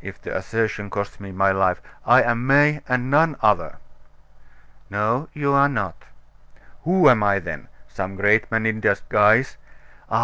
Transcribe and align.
if 0.00 0.18
the 0.22 0.34
assertion 0.34 0.88
costs 0.88 1.20
me 1.20 1.30
my 1.30 1.52
life 1.52 1.82
I'm 2.06 2.46
May 2.46 2.80
and 2.88 3.10
none 3.10 3.36
other." 3.42 3.76
"No, 4.88 5.28
you 5.34 5.52
are 5.52 5.68
not." 5.68 6.04
"Who 6.84 7.06
am 7.10 7.22
I 7.22 7.38
then? 7.38 7.68
Some 7.86 8.16
great 8.16 8.50
man 8.50 8.64
in 8.64 8.80
disguise? 8.80 9.58
Ah! 10.08 10.22